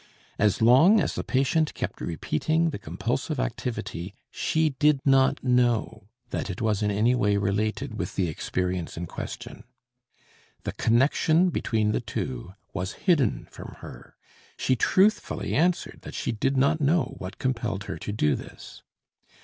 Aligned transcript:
As 0.39 0.63
long 0.63 0.99
as 0.99 1.13
the 1.13 1.23
patient 1.23 1.75
kept 1.75 2.01
repeating 2.01 2.71
the 2.71 2.79
compulsive 2.79 3.39
activity 3.39 4.15
she 4.31 4.69
did 4.79 4.99
not 5.05 5.43
know 5.43 6.07
that 6.31 6.49
it 6.49 6.59
was 6.59 6.81
in 6.81 6.89
any 6.89 7.13
way 7.13 7.37
related 7.37 7.99
with 7.99 8.15
the 8.15 8.27
experience 8.27 8.97
in 8.97 9.05
question. 9.05 9.63
The 10.63 10.71
connection 10.71 11.49
between 11.51 11.91
the 11.91 12.01
two 12.01 12.55
was 12.73 12.93
hidden 13.05 13.47
from 13.51 13.75
her, 13.81 14.15
she 14.57 14.75
truthfully 14.75 15.53
answered 15.53 15.99
that 16.01 16.15
she 16.15 16.31
did 16.31 16.57
not 16.57 16.81
know 16.81 17.13
what 17.19 17.37
compelled 17.37 17.83
her 17.83 17.99
to 17.99 18.11
do 18.11 18.35
this. 18.35 18.81